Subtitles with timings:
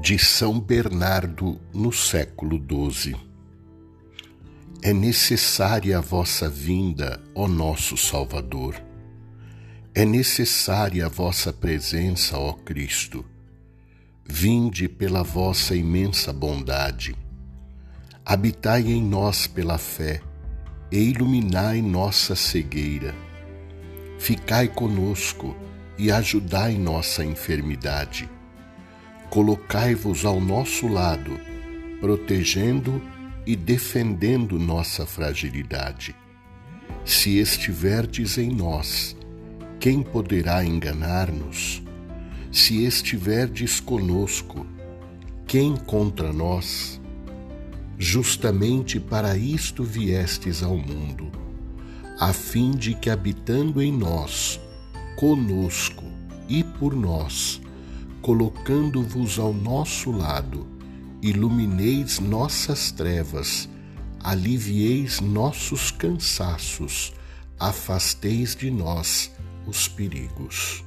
[0.00, 3.14] de São Bernardo no século XII.
[4.82, 8.82] É necessária a vossa vinda, ó nosso Salvador.
[9.94, 13.26] É necessária a vossa presença, ó Cristo.
[14.24, 17.14] Vinde pela vossa imensa bondade.
[18.24, 20.22] Habitai em nós pela fé
[20.90, 23.14] e iluminai nossa cegueira.
[24.18, 25.54] Ficai conosco
[25.98, 28.30] e ajudai nossa enfermidade
[29.30, 31.40] colocai-vos ao nosso lado,
[32.00, 33.00] protegendo
[33.46, 36.14] e defendendo nossa fragilidade.
[37.04, 39.16] Se estiverdes em nós,
[39.78, 41.82] quem poderá enganar-nos?
[42.52, 44.66] Se estiverdes conosco,
[45.46, 47.00] quem contra nós?
[47.98, 51.32] Justamente para isto viestes ao mundo,
[52.18, 54.60] a fim de que, habitando em nós,
[55.16, 56.04] conosco
[56.48, 57.49] e por nós,
[58.20, 60.66] colocando-vos ao nosso lado,
[61.22, 63.68] ilumineis nossas trevas,
[64.22, 67.12] alivieis nossos cansaços,
[67.58, 69.30] afasteis de nós
[69.66, 70.84] os perigos.